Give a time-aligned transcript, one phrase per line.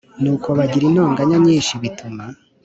[0.21, 2.25] Nuko bagira intonganya nyinshi bituma